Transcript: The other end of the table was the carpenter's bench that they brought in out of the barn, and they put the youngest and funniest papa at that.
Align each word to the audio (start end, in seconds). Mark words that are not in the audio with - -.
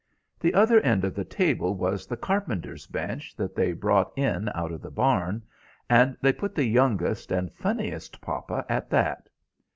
The 0.39 0.55
other 0.55 0.79
end 0.79 1.05
of 1.05 1.13
the 1.13 1.23
table 1.23 1.75
was 1.75 2.07
the 2.07 2.17
carpenter's 2.17 2.87
bench 2.87 3.35
that 3.35 3.53
they 3.55 3.71
brought 3.71 4.11
in 4.17 4.49
out 4.55 4.71
of 4.71 4.81
the 4.81 4.89
barn, 4.89 5.43
and 5.91 6.17
they 6.21 6.33
put 6.33 6.55
the 6.55 6.65
youngest 6.65 7.31
and 7.31 7.53
funniest 7.53 8.19
papa 8.19 8.65
at 8.67 8.89
that. 8.89 9.29